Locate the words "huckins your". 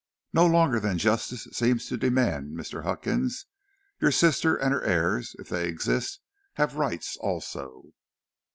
2.81-4.09